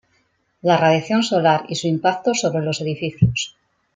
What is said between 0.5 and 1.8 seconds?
La radiación solar y